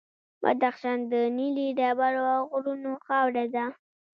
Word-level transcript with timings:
بدخشان 0.43 0.99
د 1.11 1.13
نیلي 1.37 1.67
ډبرو 1.79 2.23
او 2.35 2.43
غرونو 2.51 2.91
خاوره 3.05 3.45
ده. 3.55 3.65